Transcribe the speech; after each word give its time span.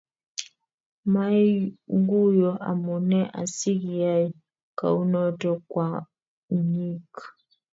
Maiguyo 1.13 2.51
amune 2.69 3.19
asikiyae 3.41 4.25
kounoto 4.77 5.49
kwonyik 5.69 7.13